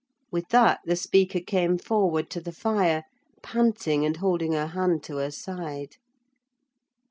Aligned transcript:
With 0.31 0.47
that 0.49 0.79
the 0.83 0.95
speaker 0.95 1.39
came 1.39 1.77
forward 1.77 2.31
to 2.31 2.41
the 2.41 2.51
fire, 2.51 3.03
panting 3.43 4.03
and 4.03 4.17
holding 4.17 4.53
her 4.53 4.65
hand 4.65 5.03
to 5.03 5.17
her 5.17 5.29
side. 5.29 5.97